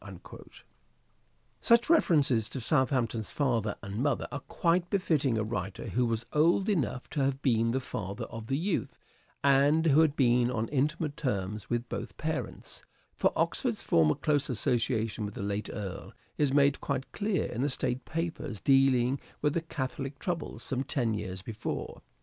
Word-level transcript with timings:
POETIC 0.03 0.65
SELF 1.61 1.87
REVELATION 1.87 2.23
439 2.23 2.23
Such 2.23 2.49
references 2.49 2.49
to 2.49 2.57
Southamption's 2.57 3.31
father 3.31 3.75
and 3.83 3.97
mother 4.01 4.25
The 4.31 4.37
are 4.37 4.39
quite 4.39 4.89
befitting 4.89 5.37
a 5.37 5.43
writer 5.43 5.89
who 5.91 6.07
was 6.07 6.25
old 6.33 6.69
enough 6.69 7.07
to 7.11 7.23
have 7.23 7.39
been 7.43 7.69
the 7.69 7.79
father 7.79 8.25
of 8.25 8.47
the 8.47 8.57
youth, 8.57 8.97
and 9.43 9.85
who 9.85 9.99
had 10.01 10.15
been 10.15 10.45
ampton. 10.45 10.57
on 10.57 10.67
intimate 10.69 11.15
terms 11.15 11.69
with 11.69 11.87
both 11.87 12.17
parents; 12.17 12.83
for 13.15 13.31
Oxford's 13.35 13.83
former 13.83 14.15
close 14.15 14.49
association 14.49 15.23
with 15.23 15.35
the 15.35 15.43
late 15.43 15.69
Earl 15.71 16.13
is 16.35 16.51
made 16.51 16.81
quite 16.81 17.11
clear 17.11 17.45
in 17.51 17.61
the 17.61 17.69
State 17.69 18.03
Papers 18.03 18.59
dealing 18.59 19.19
with 19.43 19.53
the 19.53 19.61
catholic 19.61 20.17
troubles 20.17 20.63
some 20.63 20.83
ten 20.83 21.13
years 21.13 21.43
before. 21.43 22.01